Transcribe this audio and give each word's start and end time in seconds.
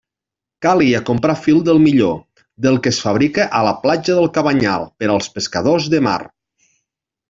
Calia 0.65 1.01
comprar 1.09 1.35
fil 1.41 1.59
del 1.67 1.81
millor, 1.83 2.17
del 2.67 2.81
que 2.87 2.95
es 2.95 3.03
fabrica 3.05 3.49
a 3.61 3.63
la 3.71 3.77
platja 3.87 4.19
del 4.21 4.29
Cabanyal 4.41 4.91
per 5.01 5.15
als 5.19 5.33
pescadors 5.39 5.91
de 5.97 6.05
mar. 6.11 6.21